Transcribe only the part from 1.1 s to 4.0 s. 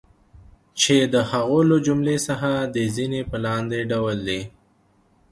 د هغو له جملی څخه د ځینی په لاندی